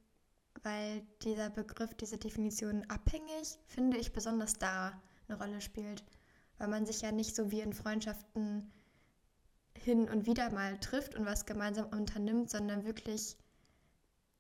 [0.63, 6.04] weil dieser Begriff, diese Definition abhängig, finde ich, besonders da eine Rolle spielt.
[6.58, 8.72] Weil man sich ja nicht so wie in Freundschaften
[9.84, 13.38] hin und wieder mal trifft und was gemeinsam unternimmt, sondern wirklich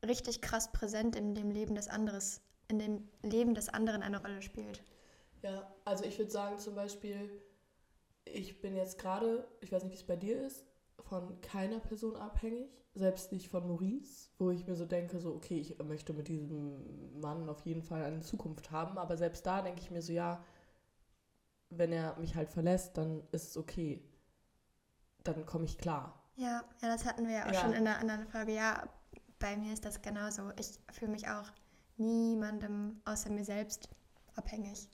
[0.05, 2.21] richtig krass präsent in dem Leben des anderen,
[2.67, 4.83] in dem Leben des anderen eine Rolle spielt.
[5.41, 7.41] Ja, also ich würde sagen zum Beispiel,
[8.25, 10.65] ich bin jetzt gerade, ich weiß nicht, wie es bei dir ist,
[10.99, 15.59] von keiner Person abhängig, selbst nicht von Maurice, wo ich mir so denke, so, okay,
[15.59, 19.81] ich möchte mit diesem Mann auf jeden Fall eine Zukunft haben, aber selbst da denke
[19.81, 20.43] ich mir so, ja,
[21.69, 24.03] wenn er mich halt verlässt, dann ist es okay.
[25.23, 26.21] Dann komme ich klar.
[26.35, 27.61] Ja, ja, das hatten wir ja auch ja.
[27.61, 28.53] schon in einer anderen Folge.
[28.53, 28.87] Ja,
[29.39, 30.51] bei mir ist das genauso.
[30.57, 31.51] Ich fühle mich auch
[31.97, 33.89] niemandem außer mir selbst
[34.35, 34.87] abhängig.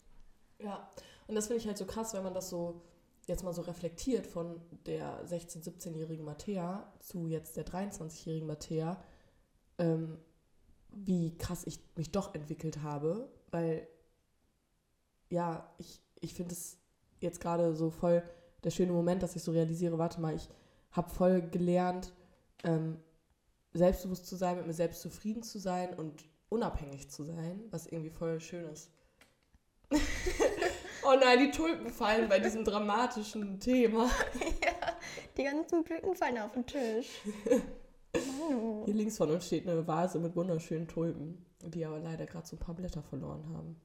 [0.59, 0.89] Ja,
[1.27, 2.81] und das finde ich halt so krass, wenn man das so
[3.27, 9.03] jetzt mal so reflektiert von der 16-, 17-jährigen Mattea zu jetzt der 23-jährigen Mattea,
[9.79, 10.19] ähm,
[10.89, 13.87] wie krass ich mich doch entwickelt habe, weil
[15.29, 16.77] ja, ich, ich finde es
[17.19, 18.23] jetzt gerade so voll
[18.65, 20.49] der schöne Moment, dass ich so realisiere, warte mal, ich
[20.91, 22.11] habe voll gelernt,
[22.63, 22.97] ähm,
[23.73, 28.09] selbstbewusst zu sein, mit mir selbst zufrieden zu sein und unabhängig zu sein, was irgendwie
[28.09, 28.89] voll schön ist.
[31.07, 34.05] Oh nein, die Tulpen fallen bei diesem dramatischen Thema.
[34.63, 34.97] ja,
[35.37, 37.21] die ganzen Blüten fallen auf den Tisch.
[38.85, 42.55] Hier links von uns steht eine Vase mit wunderschönen Tulpen, die aber leider gerade so
[42.55, 43.81] ein paar Blätter verloren haben.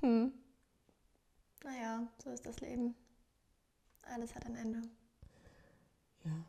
[0.00, 0.32] Hm.
[1.62, 2.94] Naja, so ist das Leben.
[4.02, 4.82] Alles hat ein Ende.
[6.24, 6.44] Ja.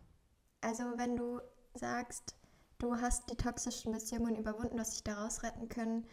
[0.61, 1.39] Also, wenn du
[1.73, 2.35] sagst,
[2.79, 6.05] du hast die toxischen Beziehungen überwunden, du hast dich daraus retten können,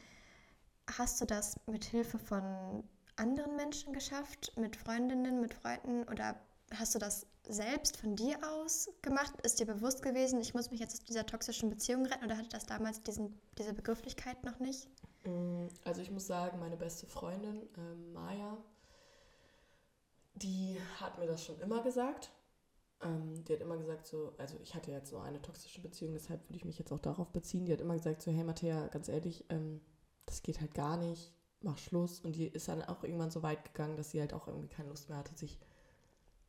[0.99, 2.85] hast du das mit Hilfe von
[3.17, 6.41] anderen Menschen geschafft, mit Freundinnen, mit Freunden oder
[6.75, 9.35] hast du das selbst von dir aus gemacht?
[9.43, 12.49] Ist dir bewusst gewesen, ich muss mich jetzt aus dieser toxischen Beziehung retten oder hatte
[12.49, 14.89] das damals diesen, diese Begrifflichkeit noch nicht?
[15.25, 18.57] Mm, also ich muss sagen, meine beste Freundin, äh, Maya,
[20.43, 22.31] die hat mir das schon immer gesagt.
[23.03, 26.47] Ähm, die hat immer gesagt so, also ich hatte jetzt nur eine toxische Beziehung, deshalb
[26.49, 27.65] würde ich mich jetzt auch darauf beziehen.
[27.65, 29.81] Die hat immer gesagt so, hey Matthäa, ganz ehrlich, ähm,
[30.27, 32.21] das geht halt gar nicht, mach Schluss.
[32.21, 34.91] Und die ist dann auch irgendwann so weit gegangen, dass sie halt auch irgendwie keine
[34.91, 35.59] Lust mehr hatte, sich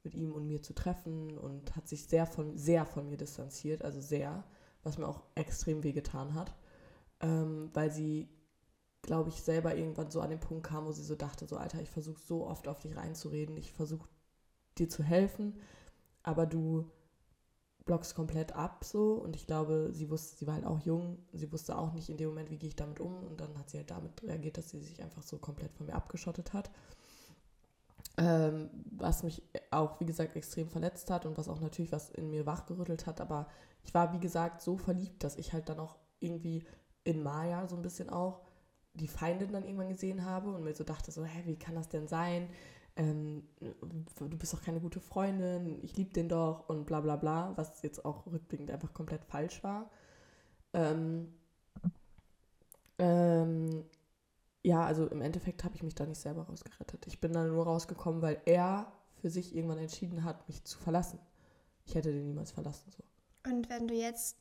[0.04, 3.84] mit ihm und mir zu treffen und hat sich sehr von, sehr von mir distanziert,
[3.84, 4.44] also sehr,
[4.84, 6.56] was mir auch extrem wehgetan hat,
[7.20, 8.30] ähm, weil sie,
[9.02, 11.82] glaube ich, selber irgendwann so an den Punkt kam, wo sie so dachte, so Alter,
[11.82, 14.08] ich versuche so oft auf dich reinzureden, ich versuche
[14.78, 15.60] dir zu helfen,
[16.24, 16.90] aber du
[17.86, 19.14] blockst komplett ab so.
[19.14, 22.18] Und ich glaube, sie wusste, sie war halt auch jung, sie wusste auch nicht in
[22.18, 23.24] dem Moment, wie gehe ich damit um.
[23.24, 25.96] Und dann hat sie halt damit reagiert, dass sie sich einfach so komplett von mir
[25.96, 26.70] abgeschottet hat.
[28.18, 32.30] Ähm, was mich auch, wie gesagt, extrem verletzt hat und was auch natürlich was in
[32.30, 33.48] mir wachgerüttelt hat, aber
[33.84, 36.66] ich war, wie gesagt, so verliebt, dass ich halt dann auch irgendwie
[37.04, 38.42] in Maya so ein bisschen auch
[38.94, 41.90] die Feindin dann irgendwann gesehen habe und mir so dachte so, hä, wie kann das
[41.90, 42.50] denn sein?
[42.98, 47.54] Ähm, du bist doch keine gute Freundin, ich liebe den doch und bla bla bla,
[47.56, 49.90] was jetzt auch rückblickend einfach komplett falsch war.
[50.74, 51.34] Ähm,
[53.00, 53.86] ähm,
[54.64, 57.08] ja, also im Endeffekt habe ich mich da nicht selber rausgerettet.
[57.08, 61.20] Ich bin da nur rausgekommen, weil er für sich irgendwann entschieden hat, mich zu verlassen.
[61.86, 63.04] Ich hätte den niemals verlassen so.
[63.50, 64.38] Und wenn du jetzt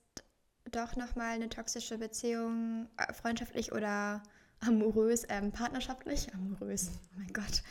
[0.72, 4.22] doch nochmal eine toxische Beziehung, äh, freundschaftlich oder
[4.60, 7.62] amorös, ähm, partnerschaftlich, amorös, oh mein Gott,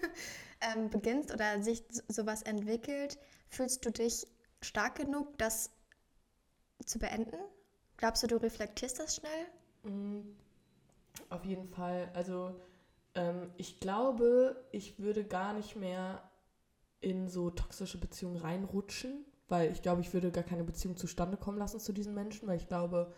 [0.60, 3.18] ähm, beginnst oder sich sowas entwickelt,
[3.48, 4.26] fühlst du dich
[4.60, 5.70] stark genug, das
[6.84, 7.36] zu beenden?
[7.96, 9.46] Glaubst du, du reflektierst das schnell?
[9.84, 10.36] Mhm.
[11.30, 12.10] Auf jeden Fall.
[12.14, 12.60] Also
[13.14, 16.22] ähm, ich glaube, ich würde gar nicht mehr
[17.00, 21.58] in so toxische Beziehungen reinrutschen, weil ich glaube, ich würde gar keine Beziehung zustande kommen
[21.58, 23.12] lassen zu diesen Menschen, weil ich glaube,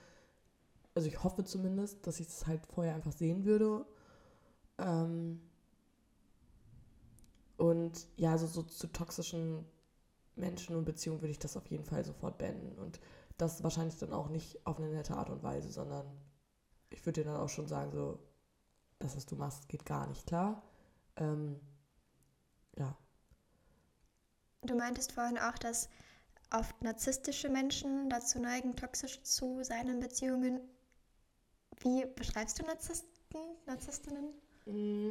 [0.96, 3.84] also ich hoffe zumindest, dass ich das halt vorher einfach sehen würde.
[4.78, 5.42] Ähm
[7.58, 9.66] und ja, so, so zu toxischen
[10.36, 12.78] Menschen und Beziehungen würde ich das auf jeden Fall sofort beenden.
[12.78, 12.98] Und
[13.36, 16.06] das wahrscheinlich dann auch nicht auf eine nette Art und Weise, sondern
[16.88, 18.18] ich würde dir dann auch schon sagen, so,
[18.98, 20.62] das, was du machst, geht gar nicht klar.
[21.16, 21.60] Ähm,
[22.78, 22.96] ja.
[24.62, 25.90] Du meintest vorhin auch, dass
[26.50, 30.60] oft narzisstische Menschen dazu neigen, toxisch zu sein in Beziehungen.
[31.80, 34.30] Wie beschreibst du Narzissten, Narzisstinnen?
[34.66, 35.10] Mm,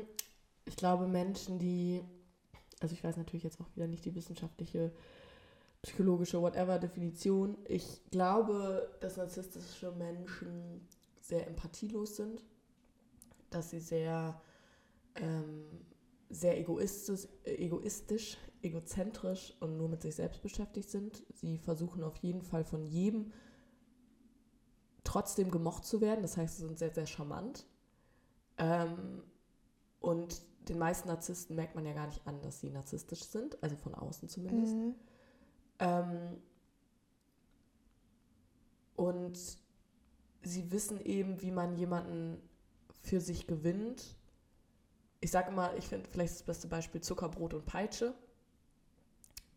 [0.65, 2.01] ich glaube, Menschen, die,
[2.79, 4.91] also ich weiß natürlich jetzt auch wieder nicht die wissenschaftliche,
[5.81, 7.57] psychologische, whatever Definition.
[7.67, 10.87] Ich glaube, dass narzisstische Menschen
[11.21, 12.43] sehr empathielos sind,
[13.51, 14.41] dass sie sehr,
[15.15, 15.65] ähm,
[16.29, 21.23] sehr egoistisch, egoistisch, egozentrisch und nur mit sich selbst beschäftigt sind.
[21.33, 23.31] Sie versuchen auf jeden Fall von jedem
[25.05, 26.21] trotzdem gemocht zu werden.
[26.21, 27.65] Das heißt, sie sind sehr, sehr charmant.
[28.57, 29.23] Ähm,
[30.01, 33.77] und den meisten Narzissten merkt man ja gar nicht an, dass sie narzisstisch sind, also
[33.77, 34.73] von außen zumindest.
[34.73, 34.95] Mhm.
[35.79, 36.37] Ähm,
[38.95, 39.37] und
[40.43, 42.41] sie wissen eben, wie man jemanden
[43.01, 44.15] für sich gewinnt.
[45.21, 48.13] Ich sage immer, ich finde vielleicht das beste Beispiel Zuckerbrot und Peitsche.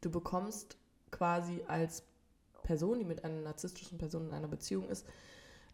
[0.01, 0.77] Du bekommst
[1.11, 2.05] quasi als
[2.63, 5.07] Person, die mit einer narzisstischen Person in einer Beziehung ist,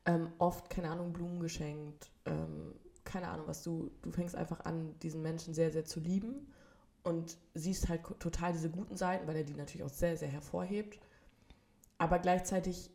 [0.06, 4.98] ähm, oft, keine Ahnung, Blumen geschenkt, ähm, keine Ahnung was, du, du fängst einfach an,
[5.00, 6.52] diesen Menschen sehr, sehr zu lieben
[7.02, 10.98] und siehst halt total diese guten Seiten, weil er die natürlich auch sehr, sehr hervorhebt.
[11.98, 12.90] Aber gleichzeitig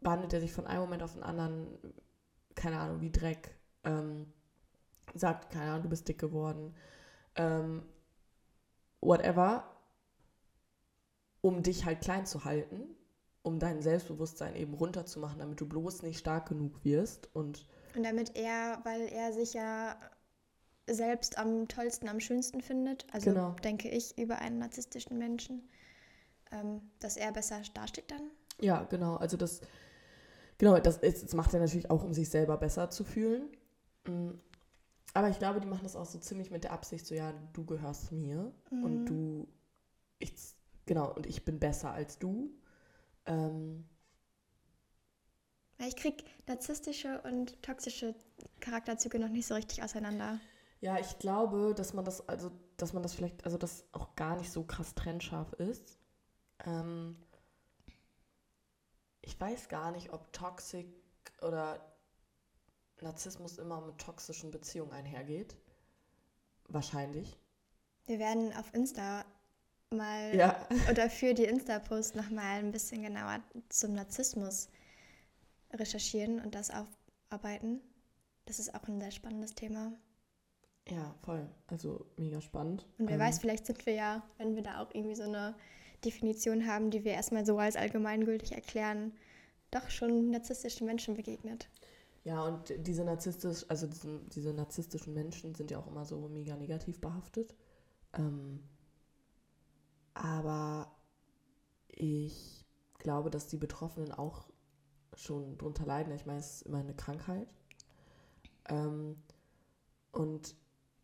[0.00, 1.66] behandelt er sich von einem Moment auf den anderen,
[2.54, 4.26] keine Ahnung, wie Dreck, ähm,
[5.14, 6.74] sagt, keine Ahnung, du bist dick geworden,
[7.36, 7.82] ähm,
[9.00, 9.64] whatever,
[11.40, 12.96] um dich halt klein zu halten,
[13.44, 18.36] um dein Selbstbewusstsein eben runterzumachen, damit du bloß nicht stark genug wirst und und damit
[18.36, 19.96] er, weil er sich ja
[20.88, 23.50] selbst am tollsten, am schönsten findet, also genau.
[23.62, 25.62] denke ich über einen narzisstischen Menschen,
[26.50, 28.30] ähm, dass er besser dasteht dann.
[28.60, 29.14] Ja, genau.
[29.14, 29.60] Also das
[30.58, 33.48] Genau, das, ist, das macht er natürlich auch, um sich selber besser zu fühlen.
[34.06, 34.30] Mm.
[35.12, 37.64] Aber ich glaube, die machen das auch so ziemlich mit der Absicht, so ja, du
[37.64, 38.84] gehörst mir mhm.
[38.84, 39.46] und du,
[40.18, 40.32] ich,
[40.86, 42.50] genau, und ich bin besser als du.
[43.26, 43.88] Ähm,
[45.78, 48.14] ich krieg narzisstische und toxische
[48.60, 50.40] Charakterzüge noch nicht so richtig auseinander.
[50.80, 54.36] Ja, ich glaube, dass man das, also, dass man das vielleicht, also das auch gar
[54.36, 55.98] nicht so krass trennscharf ist.
[56.64, 57.16] Ähm,
[59.22, 60.86] ich weiß gar nicht, ob Toxik
[61.42, 61.94] oder
[63.00, 65.56] Narzissmus immer mit toxischen Beziehungen einhergeht.
[66.68, 67.38] Wahrscheinlich.
[68.06, 69.24] Wir werden auf Insta
[69.90, 70.66] mal ja.
[70.90, 74.68] oder für die Insta-Post nochmal ein bisschen genauer zum Narzissmus
[75.72, 77.80] recherchieren und das aufarbeiten.
[78.46, 79.92] Das ist auch ein sehr spannendes Thema.
[80.88, 81.48] Ja, voll.
[81.66, 82.86] Also mega spannend.
[82.98, 83.20] Und wer ähm.
[83.20, 85.54] weiß, vielleicht sind wir ja, wenn wir da auch irgendwie so eine
[86.04, 89.12] Definition haben, die wir erstmal so als allgemeingültig erklären,
[89.70, 91.68] doch schon narzisstischen Menschen begegnet.
[92.24, 96.56] Ja, und diese narzisstisch, also diese, diese narzisstischen Menschen sind ja auch immer so mega
[96.56, 97.54] negativ behaftet.
[98.14, 98.60] Ähm,
[100.14, 100.90] aber
[101.88, 102.64] ich
[102.98, 104.48] glaube, dass die Betroffenen auch
[105.14, 106.12] schon drunter leiden.
[106.14, 107.48] Ich meine, es ist immer eine Krankheit.
[108.68, 109.16] Ähm,
[110.12, 110.54] und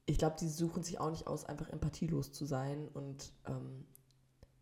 [0.07, 3.87] ich glaube, die suchen sich auch nicht aus, einfach empathielos zu sein und ähm,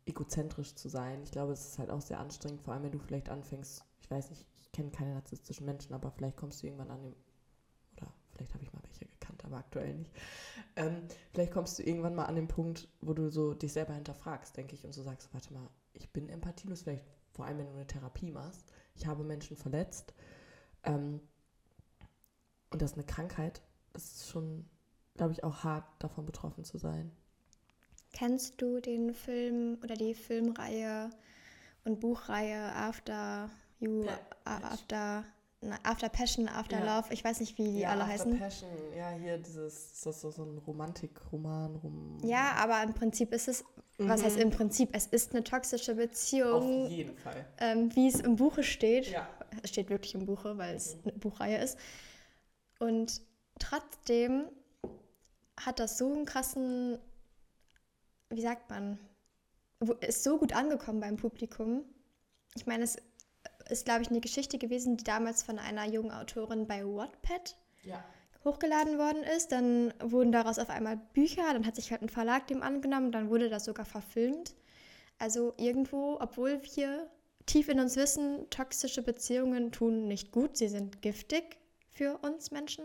[0.06, 1.22] egozentrisch zu sein.
[1.22, 4.10] Ich glaube, es ist halt auch sehr anstrengend, vor allem wenn du vielleicht anfängst, ich
[4.10, 7.14] weiß nicht, ich kenne keine narzisstischen Menschen, aber vielleicht kommst du irgendwann an dem,
[7.96, 8.77] oder vielleicht habe ich mal
[9.48, 10.12] aber aktuell nicht.
[10.76, 14.56] Ähm, vielleicht kommst du irgendwann mal an den Punkt, wo du so dich selber hinterfragst,
[14.56, 17.72] denke ich, und so sagst, warte mal, ich bin empathielos, vielleicht vor allem, wenn du
[17.72, 18.72] eine Therapie machst.
[18.94, 20.14] Ich habe Menschen verletzt.
[20.84, 21.20] Ähm,
[22.70, 23.62] und das ist eine Krankheit.
[23.92, 24.68] Das ist schon,
[25.16, 27.10] glaube ich, auch hart, davon betroffen zu sein.
[28.12, 31.10] Kennst du den Film oder die Filmreihe
[31.84, 35.24] und Buchreihe After You, Pa- After, na,
[35.82, 36.98] After Passion, After Ja.
[36.98, 37.12] Love?
[37.12, 38.38] Ich weiß nicht, wie die ja, alle After heißen.
[38.38, 42.18] Passion, ja, hier dieses, ist das so, so ein Romantikroman rum.
[42.22, 43.64] Ja, aber im Prinzip ist es,
[43.98, 44.90] was heißt im Prinzip?
[44.92, 47.44] Es ist eine toxische Auf Beziehung, jeden Fall.
[47.58, 49.10] ähm, wie es im Buche steht.
[49.10, 49.28] Ja.
[49.62, 51.76] Es steht wirklich im Buche, weil es eine Buchreihe ist.
[52.78, 53.20] Und
[53.58, 54.44] trotzdem
[55.58, 56.98] hat das so einen krassen,
[58.30, 59.00] wie sagt man,
[60.00, 61.82] ist so gut angekommen beim Publikum.
[62.54, 62.96] Ich meine, es
[63.70, 68.04] ist, glaube ich, eine Geschichte gewesen, die damals von einer jungen Autorin bei Wattpad Ja.
[68.44, 69.52] hochgeladen worden ist.
[69.52, 73.30] Dann wurden daraus auf einmal Bücher, dann hat sich halt ein Verlag dem angenommen, dann
[73.30, 74.54] wurde das sogar verfilmt.
[75.18, 77.10] Also irgendwo, obwohl wir
[77.46, 81.56] tief in uns wissen, toxische Beziehungen tun nicht gut, sie sind giftig
[81.90, 82.84] für uns Menschen,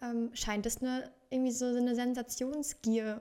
[0.00, 3.20] ähm, scheint es eine, irgendwie so eine Sensationsgier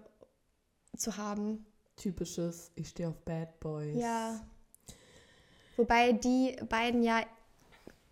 [0.96, 1.66] zu haben.
[1.98, 4.00] Typisches, ich stehe auf Bad Boys.
[4.00, 4.40] Ja.
[5.78, 7.22] Wobei die beiden ja,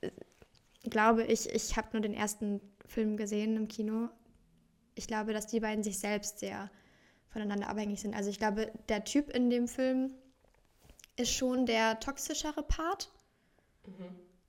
[0.01, 0.11] äh,
[0.89, 4.09] glaube ich, ich habe nur den ersten Film gesehen im Kino.
[4.95, 6.69] Ich glaube, dass die beiden sich selbst sehr
[7.29, 8.15] voneinander abhängig sind.
[8.15, 10.13] Also ich glaube, der Typ in dem Film
[11.15, 13.11] ist schon der toxischere Part.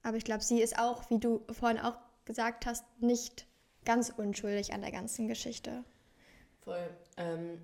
[0.02, 3.46] Aber ich glaube, sie ist auch, wie du vorhin auch gesagt hast, nicht
[3.84, 5.84] ganz unschuldig an der ganzen Geschichte.
[6.60, 6.90] Voll.
[7.16, 7.60] Ähm,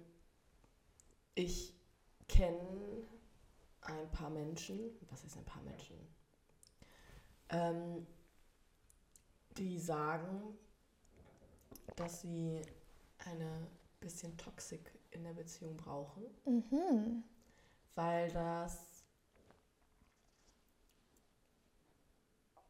[1.34, 1.74] ich
[2.28, 2.58] kenne
[3.82, 4.78] ein paar Menschen,
[5.10, 5.96] was ist ein paar Menschen,
[7.50, 8.06] ähm,
[9.56, 10.56] die sagen,
[11.96, 12.62] dass sie
[13.18, 13.66] eine
[14.00, 17.22] bisschen Toxik in der Beziehung brauchen, Mhm.
[17.94, 19.04] weil das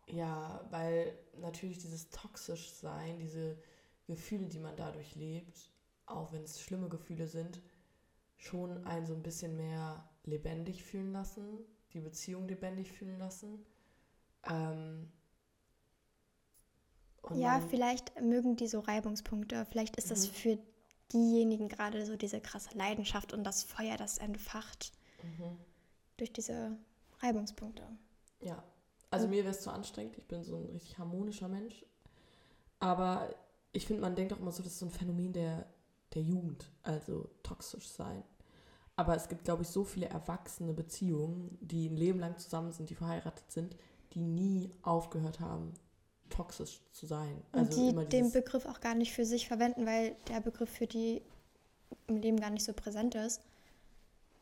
[0.06, 3.56] ja, weil natürlich dieses toxisch sein, diese
[4.06, 5.70] Gefühle, die man dadurch lebt,
[6.06, 7.62] auch wenn es schlimme Gefühle sind,
[8.36, 11.58] schon einen so ein bisschen mehr lebendig fühlen lassen,
[11.92, 13.64] die Beziehung lebendig fühlen lassen.
[14.48, 15.10] Ähm,
[17.34, 19.64] Ja, vielleicht mögen die so Reibungspunkte.
[19.66, 20.32] Vielleicht ist das Mhm.
[20.32, 20.58] für
[21.12, 25.58] diejenigen gerade so diese krasse Leidenschaft und das Feuer, das entfacht Mhm.
[26.16, 26.76] durch diese
[27.20, 27.86] Reibungspunkte.
[28.40, 28.62] Ja,
[29.10, 30.16] also Und- mir wäre es zu anstrengend.
[30.16, 31.84] Ich bin so ein richtig harmonischer Mensch.
[32.78, 33.32] Aber
[33.72, 35.66] ich finde, man denkt auch immer so, das ist so ein Phänomen der,
[36.14, 38.24] der Jugend, also toxisch sein.
[39.00, 42.90] Aber es gibt, glaube ich, so viele erwachsene Beziehungen, die ein Leben lang zusammen sind,
[42.90, 43.74] die verheiratet sind,
[44.12, 45.72] die nie aufgehört haben,
[46.28, 47.42] toxisch zu sein.
[47.52, 50.68] Und Also die immer den Begriff auch gar nicht für sich verwenden, weil der Begriff
[50.68, 51.22] für die
[52.08, 53.40] im Leben gar nicht so präsent ist.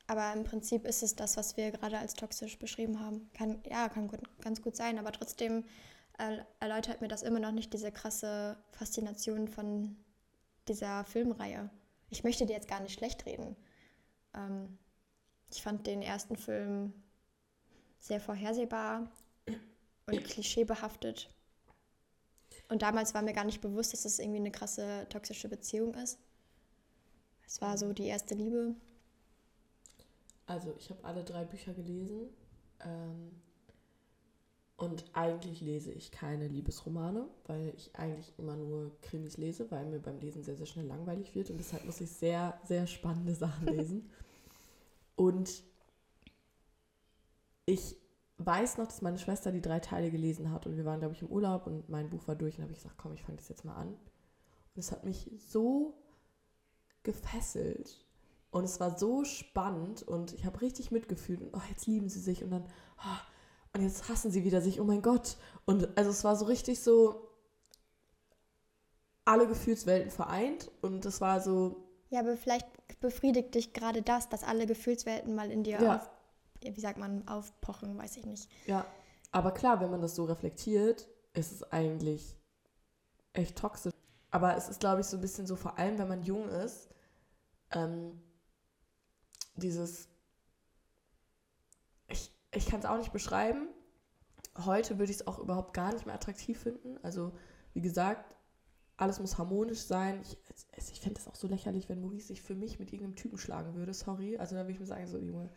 [0.09, 3.31] Aber im Prinzip ist es das, was wir gerade als toxisch beschrieben haben.
[3.35, 5.62] Kann, ja, kann gut, ganz gut sein, aber trotzdem
[6.59, 9.97] erläutert mir das immer noch nicht diese krasse Faszination von
[10.66, 11.71] dieser Filmreihe.
[12.11, 13.55] Ich möchte dir jetzt gar nicht schlecht reden.
[14.38, 14.79] Ähm,
[15.51, 16.92] ich fand den ersten Film
[17.98, 19.11] sehr vorhersehbar
[20.07, 21.31] und klischeebehaftet.
[22.68, 26.18] Und damals war mir gar nicht bewusst, dass es irgendwie eine krasse toxische Beziehung ist.
[27.46, 28.74] Es war so die erste Liebe.
[30.46, 32.29] Also ich habe alle drei Bücher gelesen.
[32.85, 33.31] Ähm,
[34.77, 39.98] und eigentlich lese ich keine Liebesromane, weil ich eigentlich immer nur Krimis lese, weil mir
[39.98, 41.51] beim Lesen sehr, sehr schnell langweilig wird.
[41.51, 44.11] Und deshalb muss ich sehr, sehr spannende Sachen lesen.
[45.18, 45.64] Und
[47.66, 47.96] ich
[48.38, 50.64] weiß noch, dass meine Schwester die drei Teile gelesen hat.
[50.66, 52.57] Und wir waren, glaube ich, im Urlaub und mein Buch war durch.
[52.57, 53.88] Und habe ich gesagt, komm, ich fange das jetzt mal an.
[53.88, 56.00] Und es hat mich so
[57.02, 58.07] gefesselt.
[58.50, 62.20] Und es war so spannend und ich habe richtig mitgefühlt und oh, jetzt lieben sie
[62.20, 62.64] sich und dann,
[62.96, 65.37] oh, und jetzt hassen sie wieder sich, oh mein Gott.
[65.66, 67.28] Und also es war so richtig so
[69.26, 72.66] alle Gefühlswelten vereint und es war so Ja, aber vielleicht
[73.00, 75.96] befriedigt dich gerade das, dass alle Gefühlswelten mal in dir Ja.
[75.96, 76.11] auf,
[76.61, 78.50] wie sagt man, aufpochen, weiß ich nicht.
[78.66, 78.84] Ja,
[79.30, 82.37] aber klar, wenn man das so reflektiert, ist es eigentlich
[83.32, 83.92] echt toxisch.
[84.30, 86.88] Aber es ist, glaube ich, so ein bisschen so, vor allem wenn man jung ist,
[87.70, 88.20] ähm,
[89.54, 90.08] dieses,
[92.08, 93.68] ich, ich kann es auch nicht beschreiben.
[94.64, 96.98] Heute würde ich es auch überhaupt gar nicht mehr attraktiv finden.
[97.02, 97.32] Also,
[97.74, 98.34] wie gesagt,
[98.98, 100.20] alles muss harmonisch sein.
[100.22, 100.37] Ich,
[100.76, 103.38] es- ich fände es auch so lächerlich, wenn Maurice sich für mich mit irgendeinem Typen
[103.38, 103.94] schlagen würde.
[103.94, 104.37] Sorry.
[104.37, 105.48] Also, da würde ich mir sagen, so, Junge,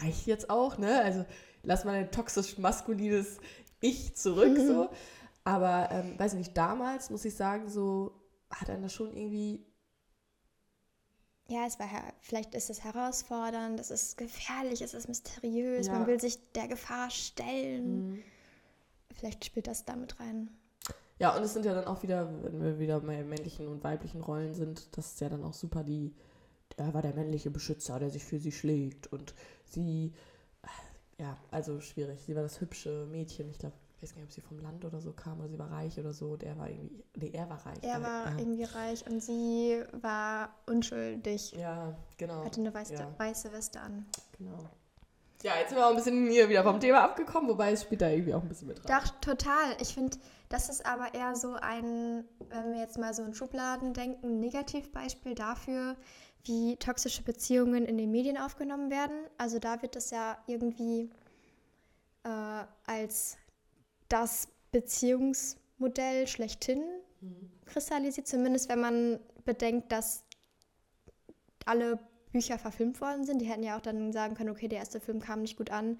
[0.00, 1.00] reicht jetzt auch, ne?
[1.02, 1.24] Also,
[1.64, 3.38] lass mal ein toxisch maskulines
[3.80, 4.90] Ich zurück, so.
[5.44, 8.12] Aber, ähm, weiß ich nicht, damals, muss ich sagen, so,
[8.50, 9.66] hat er das schon irgendwie,
[11.48, 11.88] Ja, es war
[12.20, 15.94] vielleicht ist es herausfordernd, es ist gefährlich, es ist mysteriös, Ja.
[15.94, 18.10] man will sich der Gefahr stellen.
[18.10, 18.22] Mhm.
[19.14, 20.50] Vielleicht spielt das damit rein.
[21.22, 24.20] Ja, und es sind ja dann auch wieder, wenn wir wieder bei männlichen und weiblichen
[24.22, 26.12] Rollen sind, das ist ja dann auch super die,
[26.76, 29.32] er war der männliche Beschützer, der sich für sie schlägt und
[29.64, 30.12] sie,
[30.62, 32.20] äh, ja, also schwierig.
[32.26, 34.84] Sie war das hübsche Mädchen, ich glaube, ich weiß gar nicht, ob sie vom Land
[34.84, 37.64] oder so kam oder sie war reich oder so, der war irgendwie, nee, er war
[37.64, 37.78] reich.
[37.82, 42.44] Er war äh, irgendwie reich und sie war unschuldig, Ja, genau.
[42.44, 43.14] hatte eine weiße, Ja.
[43.16, 44.06] weiße Weste an.
[44.36, 44.58] genau.
[45.42, 48.00] Ja, jetzt sind wir auch ein bisschen hier wieder vom Thema abgekommen, wobei es spielt
[48.00, 48.98] da irgendwie auch ein bisschen mit rein.
[49.00, 49.76] Doch, total.
[49.80, 50.16] Ich finde,
[50.48, 54.40] das ist aber eher so ein, wenn wir jetzt mal so in Schubladen denken, ein
[54.40, 55.96] Negativbeispiel dafür,
[56.44, 59.16] wie toxische Beziehungen in den Medien aufgenommen werden.
[59.38, 61.10] Also da wird das ja irgendwie
[62.24, 63.36] äh, als
[64.08, 66.82] das Beziehungsmodell schlechthin
[67.22, 67.50] Mhm.
[67.66, 70.24] kristallisiert, zumindest wenn man bedenkt, dass
[71.64, 71.98] alle
[72.32, 73.40] Bücher verfilmt worden sind.
[73.40, 75.98] Die hätten ja auch dann sagen können, okay, der erste Film kam nicht gut an,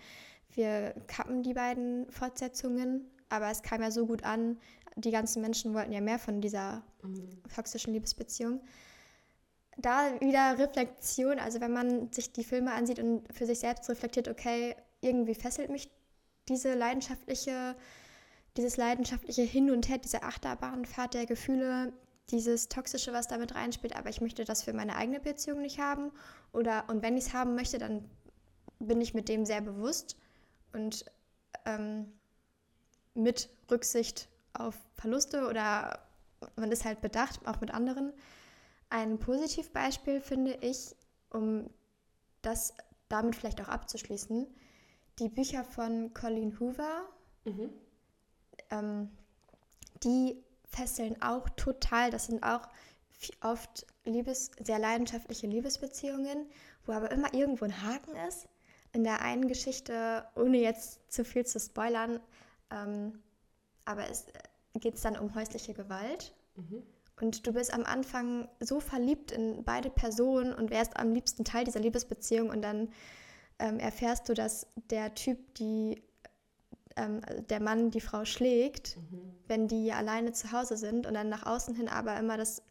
[0.54, 4.58] wir kappen die beiden Fortsetzungen, aber es kam ja so gut an,
[4.96, 7.42] die ganzen Menschen wollten ja mehr von dieser Mhm.
[7.54, 8.60] toxischen Liebesbeziehung.
[9.78, 14.28] Da wieder Reflexion, also wenn man sich die Filme ansieht und für sich selbst reflektiert,
[14.28, 15.90] okay, irgendwie fesselt mich
[16.48, 17.74] diese leidenschaftliche,
[18.58, 21.94] dieses leidenschaftliche Hin und Her, diese Achterbahnfahrt der Gefühle,
[22.30, 26.10] dieses Toxische, was damit reinspielt, aber ich möchte das für meine eigene Beziehung nicht haben.
[26.52, 28.08] Oder und wenn ich es haben möchte, dann
[28.78, 30.16] bin ich mit dem sehr bewusst
[30.72, 31.04] und
[31.66, 32.12] ähm,
[33.14, 35.98] mit Rücksicht auf Verluste oder
[36.56, 38.12] man ist halt bedacht, auch mit anderen.
[38.90, 40.96] Ein Positivbeispiel finde ich,
[41.30, 41.70] um
[42.42, 42.74] das
[43.08, 44.46] damit vielleicht auch abzuschließen,
[45.18, 47.08] die Bücher von Colleen Hoover,
[47.44, 47.70] Mhm.
[48.70, 49.10] ähm,
[50.04, 50.42] die
[50.74, 52.10] fesseln auch total.
[52.10, 52.68] Das sind auch
[53.40, 56.46] oft Liebes, sehr leidenschaftliche Liebesbeziehungen,
[56.86, 58.48] wo aber immer irgendwo ein Haken ist.
[58.92, 62.20] In der einen Geschichte, ohne jetzt zu viel zu spoilern,
[62.70, 63.22] ähm,
[63.84, 64.26] aber es
[64.74, 66.34] geht es dann um häusliche Gewalt.
[66.56, 66.82] Mhm.
[67.20, 71.64] Und du bist am Anfang so verliebt in beide Personen und wärst am liebsten Teil
[71.64, 72.90] dieser Liebesbeziehung und dann
[73.58, 76.02] ähm, erfährst du, dass der Typ, die,
[76.96, 79.34] ähm, der Mann die Frau schlägt, Mhm.
[79.48, 82.62] wenn die alleine zu Hause sind und dann nach außen hin aber immer das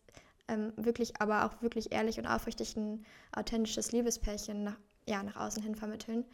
[0.48, 3.06] ähm, wirklich, aber auch wirklich ehrlich und aufrichtig ein
[3.36, 6.26] authentisches Liebespärchen nach, ja, nach außen hin vermitteln.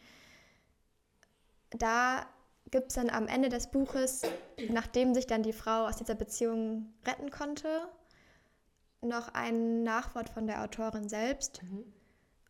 [1.70, 2.26] Da
[2.70, 4.22] gibt es dann am Ende des Buches,
[4.70, 7.68] nachdem sich dann die Frau aus dieser Beziehung retten konnte,
[9.00, 11.84] noch ein Nachwort von der Autorin selbst Mhm.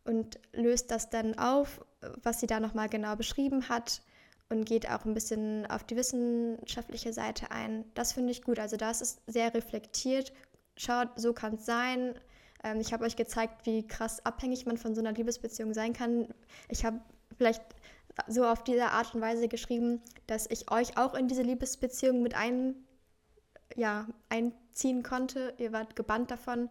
[0.05, 1.85] und löst das dann auf,
[2.23, 4.01] was sie da nochmal genau beschrieben hat
[4.49, 7.85] und geht auch ein bisschen auf die wissenschaftliche Seite ein.
[7.93, 8.59] Das finde ich gut.
[8.59, 10.33] Also das ist sehr reflektiert.
[10.75, 12.15] Schaut, so kann es sein.
[12.63, 16.27] Ähm, ich habe euch gezeigt, wie krass abhängig man von so einer Liebesbeziehung sein kann.
[16.67, 16.99] Ich habe
[17.37, 17.61] vielleicht
[18.27, 22.35] so auf diese Art und Weise geschrieben, dass ich euch auch in diese Liebesbeziehung mit
[22.35, 22.75] ein,
[23.75, 25.53] ja, einziehen konnte.
[25.57, 26.69] Ihr wart gebannt davon.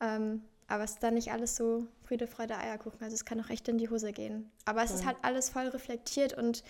[0.00, 3.02] Ähm, aber es ist dann nicht alles so Friede, Freude, Eierkuchen.
[3.02, 4.50] Also es kann auch echt in die Hose gehen.
[4.66, 5.06] Aber es ist Voll.
[5.06, 6.62] halt alles voll reflektiert und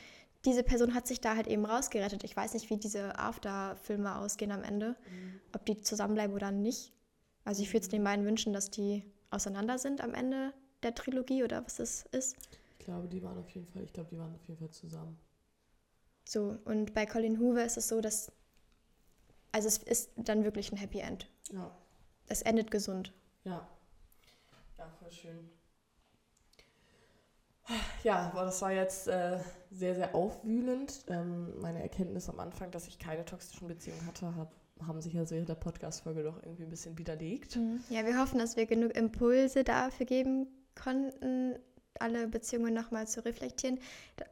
[0.45, 2.25] diese Person hat sich da halt eben rausgerettet.
[2.25, 4.97] Ich weiß nicht, wie diese After-Filme ausgehen am Ende.
[5.53, 6.93] Ob die zusammenbleiben oder nicht.
[7.45, 11.45] Also ich würde es den beiden wünschen, dass die auseinander sind am Ende der Trilogie
[11.45, 12.37] oder was es ist.
[12.79, 15.19] Ich glaube, die waren auf jeden Fall, ich glaube, die waren auf jeden Fall zusammen.
[16.25, 18.33] So, und bei Colin Hoover ist es so, dass.
[19.53, 21.29] Also es ist dann wirklich ein Happy End.
[21.53, 21.77] Ja.
[22.29, 23.13] Es endet gesund.
[23.45, 23.69] Ja.
[24.79, 25.51] Ja, voll schön.
[28.03, 29.39] Ja, aber das war jetzt äh,
[29.71, 31.05] sehr, sehr aufwühlend.
[31.09, 34.53] Ähm, meine Erkenntnis am Anfang, dass ich keine toxischen Beziehungen hatte, hab,
[34.87, 37.59] haben sich also während der Podcast-Folge doch irgendwie ein bisschen widerlegt.
[37.89, 40.47] Ja, wir hoffen, dass wir genug Impulse dafür geben
[40.83, 41.57] konnten,
[41.99, 43.79] alle Beziehungen nochmal zu reflektieren.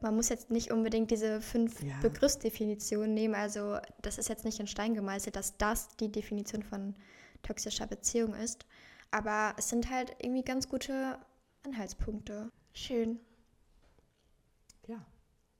[0.01, 1.99] Man muss jetzt nicht unbedingt diese fünf Ja.
[2.01, 3.35] Begriffsdefinitionen nehmen.
[3.35, 6.95] Also das ist jetzt nicht in Stein gemeißelt, dass das die Definition von
[7.43, 8.65] toxischer Beziehung ist.
[9.11, 11.19] Aber es sind halt irgendwie ganz gute
[11.63, 12.49] Anhaltspunkte.
[12.73, 13.19] Schön.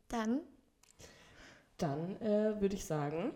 [0.09, 0.41] Dann
[1.77, 3.33] Dann äh, würde ich sagen,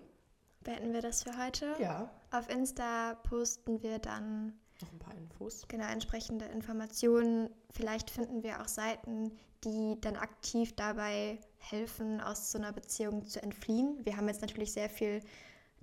[0.62, 1.74] beenden wir das für heute.
[1.80, 5.66] ja, Auf Insta posten wir dann noch ein paar Infos.
[5.68, 7.50] genau entsprechende Informationen.
[7.72, 9.32] Vielleicht finden wir auch Seiten,
[9.64, 13.98] die dann aktiv dabei helfen, aus so einer Beziehung zu entfliehen.
[14.04, 15.22] Wir haben jetzt natürlich sehr viel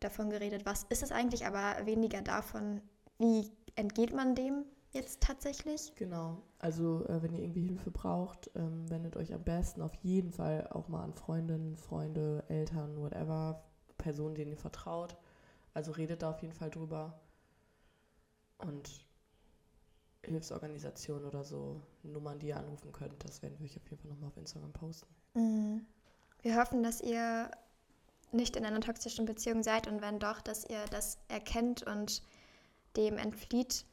[0.01, 2.83] davon geredet, was ist es eigentlich, aber weniger davon,
[3.19, 5.95] wie entgeht man dem jetzt tatsächlich.
[5.95, 6.43] Genau.
[6.59, 10.69] Also, äh, wenn ihr irgendwie Hilfe braucht, ähm, wendet euch am besten auf jeden Fall
[10.69, 13.63] auch mal an Freundinnen, Freunde, Eltern, whatever,
[13.99, 15.17] Personen, denen ihr vertraut.
[15.75, 17.21] Also redet da auf jeden Fall drüber.
[18.59, 19.07] Und
[20.23, 24.11] Hilfsorganisationen oder so, Nummern, die ihr anrufen könnt, das werden wir euch auf jeden Fall
[24.11, 25.09] nochmal auf Instagram posten.
[25.35, 25.87] Mhm.
[26.43, 27.51] Wir hoffen, dass ihr
[28.33, 32.23] nicht in einer toxischen Beziehung seid und wenn doch, dass ihr das erkennt und
[32.97, 33.85] dem entflieht.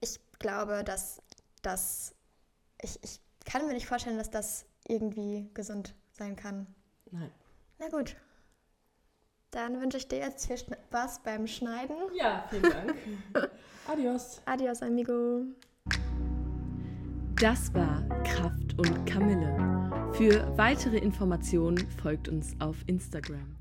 [0.00, 1.22] Ich glaube, dass
[1.62, 2.14] das,
[2.82, 6.66] ich, ich kann mir nicht vorstellen, dass das irgendwie gesund sein kann.
[7.10, 7.30] Nein.
[7.78, 8.16] Na gut.
[9.50, 11.96] Dann wünsche ich dir jetzt viel Spaß beim Schneiden.
[12.14, 12.94] Ja, vielen Dank.
[13.88, 14.40] Adios.
[14.44, 15.44] Adios, amigo.
[17.40, 19.56] Das war Kraft und Kamille.
[20.12, 23.56] Für weitere Informationen folgt uns auf Instagram.